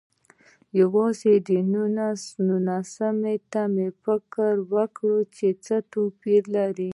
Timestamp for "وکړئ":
4.73-5.19